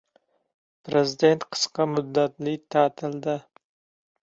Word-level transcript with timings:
Prezident 0.89 1.41
qisqa 1.51 1.83
muddatli 1.93 2.53
ta’tilda 2.77 3.35